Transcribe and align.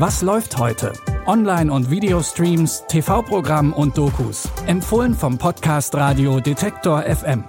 Was 0.00 0.22
läuft 0.22 0.56
heute? 0.56 0.94
Online- 1.26 1.70
und 1.70 1.90
Videostreams, 1.90 2.84
TV-Programm 2.88 3.74
und 3.74 3.98
Dokus. 3.98 4.48
Empfohlen 4.66 5.12
vom 5.12 5.36
Podcast 5.36 5.94
Radio 5.94 6.40
Detektor 6.40 7.02
FM. 7.02 7.44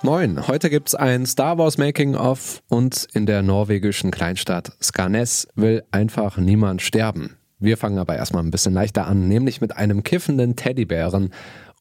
Moin, 0.00 0.48
heute 0.48 0.70
gibt's 0.70 0.94
ein 0.94 1.26
Star 1.26 1.58
Wars 1.58 1.76
Making 1.76 2.14
of 2.14 2.62
und 2.70 3.08
in 3.12 3.26
der 3.26 3.42
norwegischen 3.42 4.10
Kleinstadt 4.10 4.72
Skarnes 4.82 5.46
will 5.54 5.82
einfach 5.90 6.38
niemand 6.38 6.80
sterben. 6.80 7.36
Wir 7.58 7.76
fangen 7.76 7.98
aber 7.98 8.16
erstmal 8.16 8.42
ein 8.42 8.50
bisschen 8.50 8.72
leichter 8.72 9.06
an, 9.06 9.28
nämlich 9.28 9.60
mit 9.60 9.76
einem 9.76 10.02
kiffenden 10.02 10.56
Teddybären. 10.56 11.30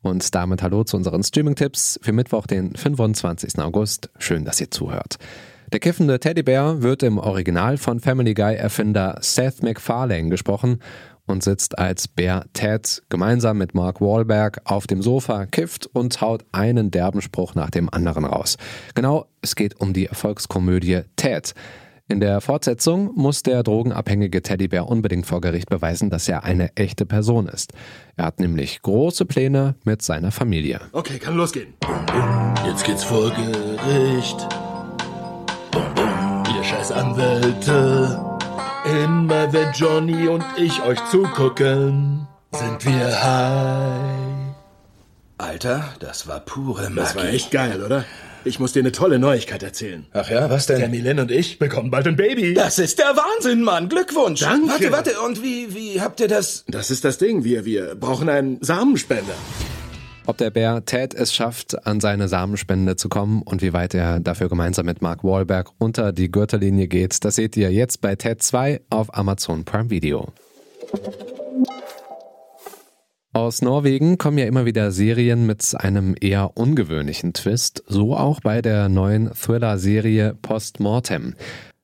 Und 0.01 0.33
damit 0.33 0.63
hallo 0.63 0.83
zu 0.83 0.97
unseren 0.97 1.23
Streaming-Tipps 1.23 1.99
für 2.01 2.11
Mittwoch, 2.11 2.47
den 2.47 2.75
25. 2.75 3.59
August. 3.59 4.09
Schön, 4.17 4.45
dass 4.45 4.59
ihr 4.59 4.71
zuhört. 4.71 5.17
Der 5.71 5.79
kiffende 5.79 6.19
Teddybär 6.19 6.81
wird 6.81 7.03
im 7.03 7.17
Original 7.17 7.77
von 7.77 7.99
Family 7.99 8.33
Guy-Erfinder 8.33 9.19
Seth 9.21 9.63
MacFarlane 9.63 10.29
gesprochen 10.29 10.79
und 11.27 11.43
sitzt 11.43 11.77
als 11.77 12.07
Bär 12.07 12.45
Ted 12.53 13.03
gemeinsam 13.09 13.57
mit 13.57 13.73
Mark 13.73 14.01
Wahlberg 14.01 14.61
auf 14.65 14.87
dem 14.87 15.01
Sofa, 15.01 15.45
kifft 15.45 15.87
und 15.87 16.19
haut 16.19 16.43
einen 16.51 16.91
derben 16.91 17.21
Spruch 17.21 17.55
nach 17.55 17.69
dem 17.69 17.87
anderen 17.89 18.25
raus. 18.25 18.57
Genau, 18.95 19.27
es 19.41 19.55
geht 19.55 19.79
um 19.79 19.93
die 19.93 20.07
Erfolgskomödie 20.07 21.01
Ted. 21.15 21.53
In 22.11 22.19
der 22.19 22.41
Fortsetzung 22.41 23.13
muss 23.15 23.41
der 23.41 23.63
drogenabhängige 23.63 24.41
Teddybär 24.41 24.89
unbedingt 24.89 25.25
vor 25.25 25.39
Gericht 25.39 25.69
beweisen, 25.69 26.09
dass 26.09 26.27
er 26.27 26.43
eine 26.43 26.75
echte 26.75 27.05
Person 27.05 27.47
ist. 27.47 27.71
Er 28.17 28.25
hat 28.25 28.41
nämlich 28.41 28.81
große 28.81 29.23
Pläne 29.23 29.75
mit 29.85 30.01
seiner 30.01 30.31
Familie. 30.31 30.81
Okay, 30.91 31.19
kann 31.19 31.37
losgehen. 31.37 31.73
Jetzt 32.65 32.83
geht's 32.83 33.05
vor 33.05 33.31
Gericht. 33.31 34.45
Ihr 36.53 36.63
scheiß 36.65 36.91
Anwälte. 36.91 38.19
Immer 39.05 39.53
wenn 39.53 39.71
Johnny 39.71 40.27
und 40.27 40.43
ich 40.57 40.83
euch 40.83 40.99
zugucken, 41.11 42.27
sind 42.51 42.85
wir 42.85 43.23
high. 43.23 44.53
Alter, 45.37 45.85
das 46.01 46.27
war 46.27 46.41
pure 46.41 46.89
Magie. 46.89 46.95
Das 46.95 47.15
war 47.15 47.23
echt 47.29 47.51
geil, 47.51 47.81
oder? 47.81 48.03
Ich 48.43 48.59
muss 48.59 48.73
dir 48.73 48.79
eine 48.79 48.91
tolle 48.91 49.19
Neuigkeit 49.19 49.61
erzählen. 49.61 50.07
Ach 50.13 50.29
ja, 50.29 50.49
was 50.49 50.65
denn? 50.65 50.79
Der 50.79 50.89
Milen 50.89 51.19
und 51.19 51.29
ich 51.29 51.59
bekommen 51.59 51.91
bald 51.91 52.07
ein 52.07 52.15
Baby. 52.15 52.55
Das 52.55 52.79
ist 52.79 52.97
der 52.97 53.15
Wahnsinn, 53.15 53.61
Mann. 53.61 53.87
Glückwunsch. 53.87 54.39
Danke. 54.39 54.67
Warte, 54.67 54.91
warte. 54.91 55.21
Und 55.21 55.43
wie, 55.43 55.75
wie 55.75 56.01
habt 56.01 56.19
ihr 56.19 56.27
das? 56.27 56.63
Das 56.67 56.89
ist 56.89 57.05
das 57.05 57.19
Ding. 57.19 57.43
Wir, 57.43 57.65
wir 57.65 57.93
brauchen 57.93 58.29
einen 58.29 58.57
Samenspender. 58.61 59.35
Ob 60.25 60.37
der 60.37 60.49
Bär 60.49 60.85
Ted 60.85 61.13
es 61.13 61.33
schafft, 61.33 61.85
an 61.85 61.99
seine 61.99 62.27
Samenspende 62.27 62.95
zu 62.95 63.09
kommen 63.09 63.43
und 63.43 63.61
wie 63.61 63.73
weit 63.73 63.93
er 63.93 64.19
dafür 64.19 64.49
gemeinsam 64.49 64.87
mit 64.87 65.03
Mark 65.03 65.23
Wahlberg 65.23 65.69
unter 65.77 66.11
die 66.11 66.31
Gürtellinie 66.31 66.87
geht, 66.87 67.23
das 67.23 67.35
seht 67.35 67.55
ihr 67.57 67.71
jetzt 67.71 68.01
bei 68.01 68.15
Ted 68.15 68.41
2 68.41 68.81
auf 68.89 69.15
Amazon 69.15 69.65
Prime 69.65 69.89
Video. 69.89 70.31
Aus 73.33 73.61
Norwegen 73.61 74.17
kommen 74.17 74.37
ja 74.37 74.45
immer 74.45 74.65
wieder 74.65 74.91
Serien 74.91 75.45
mit 75.45 75.73
einem 75.77 76.15
eher 76.19 76.57
ungewöhnlichen 76.57 77.31
Twist, 77.31 77.81
so 77.87 78.13
auch 78.13 78.41
bei 78.41 78.61
der 78.61 78.89
neuen 78.89 79.31
Thriller-Serie 79.33 80.35
Postmortem. 80.41 81.35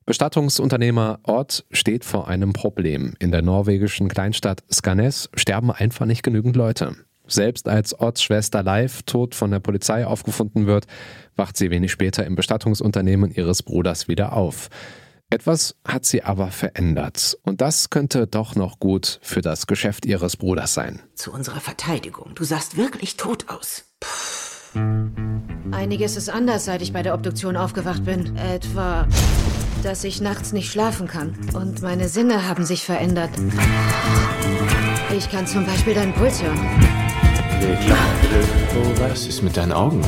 Bestattungsunternehmer 0.04 1.20
Odd 1.22 1.64
steht 1.70 2.04
vor 2.04 2.28
einem 2.28 2.52
Problem. 2.52 3.14
In 3.18 3.30
der 3.30 3.40
norwegischen 3.40 4.08
Kleinstadt 4.08 4.62
Skanes 4.70 5.30
sterben 5.32 5.70
einfach 5.70 6.04
nicht 6.04 6.22
genügend 6.22 6.54
Leute. 6.54 6.96
Selbst 7.26 7.66
als 7.66 7.98
Odds 7.98 8.22
Schwester 8.22 8.62
Live 8.62 9.04
tot 9.04 9.34
von 9.34 9.50
der 9.50 9.60
Polizei 9.60 10.06
aufgefunden 10.06 10.66
wird, 10.66 10.86
wacht 11.34 11.56
sie 11.56 11.70
wenig 11.70 11.92
später 11.92 12.26
im 12.26 12.34
Bestattungsunternehmen 12.34 13.30
ihres 13.30 13.62
Bruders 13.62 14.06
wieder 14.06 14.34
auf. 14.34 14.68
Etwas 15.30 15.74
hat 15.86 16.06
sie 16.06 16.22
aber 16.22 16.50
verändert. 16.50 17.36
Und 17.42 17.60
das 17.60 17.90
könnte 17.90 18.26
doch 18.26 18.54
noch 18.54 18.78
gut 18.78 19.20
für 19.22 19.42
das 19.42 19.66
Geschäft 19.66 20.06
ihres 20.06 20.38
Bruders 20.38 20.72
sein. 20.72 21.00
Zu 21.14 21.32
unserer 21.32 21.60
Verteidigung. 21.60 22.34
Du 22.34 22.44
sahst 22.44 22.78
wirklich 22.78 23.18
tot 23.18 23.44
aus. 23.48 23.84
Einiges 25.70 26.16
ist 26.16 26.30
anders, 26.30 26.64
seit 26.64 26.80
ich 26.80 26.94
bei 26.94 27.02
der 27.02 27.12
Obduktion 27.12 27.58
aufgewacht 27.58 28.06
bin. 28.06 28.36
Etwa, 28.36 29.06
dass 29.82 30.02
ich 30.04 30.22
nachts 30.22 30.52
nicht 30.52 30.72
schlafen 30.72 31.08
kann. 31.08 31.36
Und 31.52 31.82
meine 31.82 32.08
Sinne 32.08 32.48
haben 32.48 32.64
sich 32.64 32.84
verändert. 32.84 33.30
Ich 35.14 35.30
kann 35.30 35.46
zum 35.46 35.66
Beispiel 35.66 35.92
deinen 35.92 36.14
Puls 36.14 36.42
hören. 36.42 36.58
Was 38.98 39.26
ist 39.26 39.42
mit 39.42 39.58
deinen 39.58 39.72
Augen? 39.72 40.00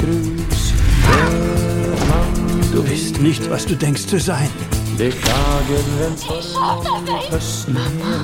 Du 0.00 1.47
bist 3.18 3.22
nicht, 3.22 3.50
was 3.50 3.66
du 3.66 3.74
denkst 3.74 4.06
zu 4.06 4.18
sein. 4.18 4.48
Mama, 7.68 8.22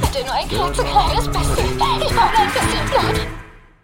bitte 0.00 0.24
nur 0.24 0.34
ein 0.34 0.48
klitzekleines 0.48 1.28
bisschen. 1.28 1.76
Ich 2.00 2.14
brauche 2.14 2.36
ein 2.36 2.52
bisschen 2.52 2.86
Blut. 2.90 3.26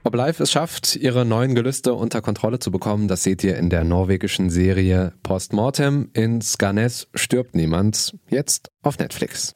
Ob 0.06 0.14
Live 0.14 0.40
es 0.40 0.52
schafft, 0.52 0.96
ihre 0.96 1.24
neuen 1.24 1.54
Gelüste 1.54 1.94
unter 1.94 2.20
Kontrolle 2.20 2.58
zu 2.58 2.70
bekommen, 2.70 3.08
das 3.08 3.22
seht 3.22 3.42
ihr 3.42 3.56
in 3.56 3.70
der 3.70 3.84
norwegischen 3.84 4.50
Serie 4.50 5.14
Postmortem. 5.22 6.10
In 6.12 6.42
Skanes 6.42 7.08
stirbt 7.14 7.54
niemand. 7.54 8.14
Jetzt 8.28 8.70
auf 8.82 8.98
Netflix. 8.98 9.54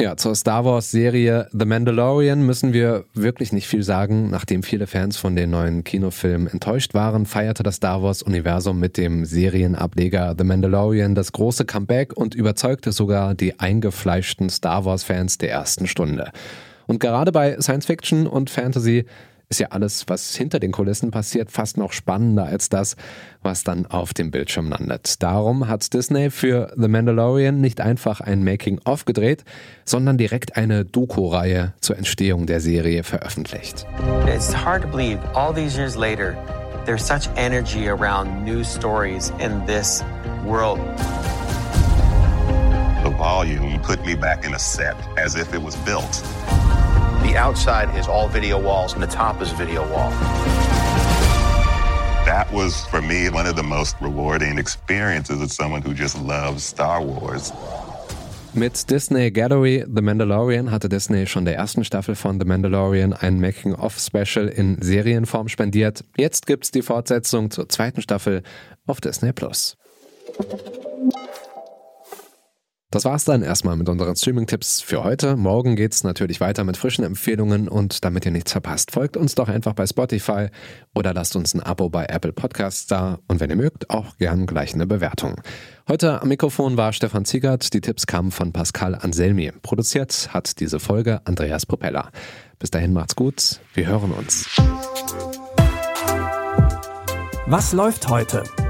Ja, 0.00 0.16
zur 0.16 0.36
Star 0.36 0.64
Wars 0.64 0.92
Serie 0.92 1.48
The 1.50 1.64
Mandalorian 1.64 2.46
müssen 2.46 2.72
wir 2.72 3.04
wirklich 3.14 3.52
nicht 3.52 3.66
viel 3.66 3.82
sagen. 3.82 4.30
Nachdem 4.30 4.62
viele 4.62 4.86
Fans 4.86 5.16
von 5.16 5.34
den 5.34 5.50
neuen 5.50 5.82
Kinofilmen 5.82 6.46
enttäuscht 6.46 6.94
waren, 6.94 7.26
feierte 7.26 7.64
das 7.64 7.76
Star 7.76 8.00
Wars 8.00 8.22
Universum 8.22 8.78
mit 8.78 8.96
dem 8.96 9.24
Serienableger 9.24 10.36
The 10.38 10.44
Mandalorian 10.44 11.16
das 11.16 11.32
große 11.32 11.64
Comeback 11.64 12.16
und 12.16 12.36
überzeugte 12.36 12.92
sogar 12.92 13.34
die 13.34 13.58
eingefleischten 13.58 14.50
Star 14.50 14.84
Wars 14.84 15.02
Fans 15.02 15.36
der 15.38 15.50
ersten 15.50 15.88
Stunde. 15.88 16.30
Und 16.86 17.00
gerade 17.00 17.32
bei 17.32 17.60
Science 17.60 17.86
Fiction 17.86 18.28
und 18.28 18.50
Fantasy 18.50 19.04
ist 19.50 19.60
ja 19.60 19.68
alles, 19.68 20.04
was 20.08 20.34
hinter 20.36 20.60
den 20.60 20.72
Kulissen 20.72 21.10
passiert, 21.10 21.50
fast 21.50 21.78
noch 21.78 21.92
spannender 21.92 22.44
als 22.44 22.68
das, 22.68 22.96
was 23.42 23.64
dann 23.64 23.86
auf 23.86 24.12
dem 24.12 24.30
Bildschirm 24.30 24.68
landet. 24.68 25.22
Darum 25.22 25.68
hat 25.68 25.94
Disney 25.94 26.30
für 26.30 26.72
The 26.76 26.88
Mandalorian 26.88 27.60
nicht 27.60 27.80
einfach 27.80 28.20
ein 28.20 28.44
Making-of 28.44 29.06
gedreht, 29.06 29.44
sondern 29.84 30.18
direkt 30.18 30.56
eine 30.56 30.84
Doku-Reihe 30.84 31.72
zur 31.80 31.96
Entstehung 31.96 32.46
der 32.46 32.60
Serie 32.60 33.04
veröffentlicht. 33.04 33.86
It's 34.26 34.54
hard 34.54 34.82
to 34.82 34.88
believe 34.88 35.18
all 35.34 35.54
these 35.54 35.78
years 35.78 35.96
later, 35.96 36.36
there's 36.84 37.06
such 37.06 37.30
energy 37.36 37.88
around 37.88 38.44
new 38.44 38.62
stories 38.62 39.32
in 39.38 39.64
this 39.66 40.04
world. 40.44 40.78
The 43.02 43.10
volume 43.16 43.80
put 43.80 44.04
me 44.04 44.14
back 44.14 44.44
in 44.44 44.52
a 44.52 44.58
set 44.58 44.96
as 45.16 45.34
if 45.36 45.54
it 45.54 45.62
was 45.62 45.74
built. 45.86 46.22
The 47.28 47.36
outside 47.36 47.94
is 47.94 48.08
all 48.08 48.26
video 48.26 48.58
walls 48.58 48.94
and 48.94 49.02
the 49.02 49.06
top 49.06 49.42
is 49.42 49.52
video 49.52 49.82
wall. 49.92 50.10
That 52.24 52.50
was, 52.50 52.86
for 52.86 53.02
me, 53.02 53.28
one 53.28 53.46
of 53.46 53.54
the 53.54 53.62
most 53.62 53.96
rewarding 54.00 54.56
experiences 54.56 55.42
as 55.42 55.52
someone 55.54 55.82
who 55.82 55.92
just 55.92 56.18
loves 56.22 56.64
Star 56.64 57.02
Wars. 57.02 57.52
Mit 58.54 58.88
Disney 58.88 59.30
Gallery 59.30 59.84
The 59.86 60.00
Mandalorian 60.00 60.70
hatte 60.70 60.88
Disney 60.88 61.26
schon 61.26 61.44
der 61.44 61.56
ersten 61.56 61.84
Staffel 61.84 62.14
von 62.14 62.40
The 62.40 62.46
Mandalorian 62.46 63.12
ein 63.12 63.40
Making-of-Special 63.40 64.48
in 64.48 64.80
Serienform 64.80 65.48
spendiert. 65.48 66.02
Jetzt 66.16 66.46
gibt's 66.46 66.70
die 66.70 66.80
Fortsetzung 66.80 67.50
zur 67.50 67.68
zweiten 67.68 68.00
Staffel 68.00 68.42
auf 68.86 69.02
Disney 69.02 69.34
Plus. 69.34 69.76
Das 72.90 73.04
war's 73.04 73.26
dann 73.26 73.42
erstmal 73.42 73.76
mit 73.76 73.86
unseren 73.90 74.16
Streaming-Tipps 74.16 74.80
für 74.80 75.04
heute. 75.04 75.36
Morgen 75.36 75.76
geht's 75.76 76.04
natürlich 76.04 76.40
weiter 76.40 76.64
mit 76.64 76.78
frischen 76.78 77.04
Empfehlungen 77.04 77.68
und 77.68 78.02
damit 78.02 78.24
ihr 78.24 78.32
nichts 78.32 78.52
verpasst, 78.52 78.92
folgt 78.92 79.18
uns 79.18 79.34
doch 79.34 79.50
einfach 79.50 79.74
bei 79.74 79.86
Spotify 79.86 80.46
oder 80.94 81.12
lasst 81.12 81.36
uns 81.36 81.52
ein 81.52 81.62
Abo 81.62 81.90
bei 81.90 82.06
Apple 82.06 82.32
Podcasts 82.32 82.86
da 82.86 83.18
und 83.28 83.40
wenn 83.40 83.50
ihr 83.50 83.56
mögt, 83.56 83.90
auch 83.90 84.16
gern 84.16 84.46
gleich 84.46 84.72
eine 84.72 84.86
Bewertung. 84.86 85.38
Heute 85.86 86.22
am 86.22 86.28
Mikrofon 86.28 86.78
war 86.78 86.94
Stefan 86.94 87.26
Ziegert. 87.26 87.74
Die 87.74 87.82
Tipps 87.82 88.06
kamen 88.06 88.30
von 88.30 88.54
Pascal 88.54 88.94
Anselmi. 88.94 89.52
Produziert 89.60 90.30
hat 90.32 90.58
diese 90.58 90.80
Folge 90.80 91.20
Andreas 91.26 91.66
Propeller. 91.66 92.10
Bis 92.58 92.70
dahin 92.70 92.94
macht's 92.94 93.16
gut. 93.16 93.60
Wir 93.74 93.86
hören 93.86 94.12
uns. 94.12 94.46
Was 97.46 97.74
läuft 97.74 98.08
heute? 98.08 98.44